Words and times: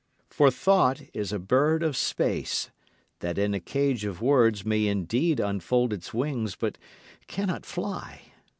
For 0.31 0.49
thought 0.49 1.03
is 1.13 1.31
a 1.31 1.37
bird 1.37 1.83
of 1.83 1.95
space, 1.95 2.71
that 3.19 3.37
in 3.37 3.53
a 3.53 3.59
cage 3.59 4.03
of 4.03 4.19
words 4.19 4.65
may 4.65 4.87
indeed 4.87 5.39
unfold 5.39 5.93
its 5.93 6.11
wings 6.11 6.55
but 6.55 6.79
cannot 7.27 7.67
fly. 7.67 8.21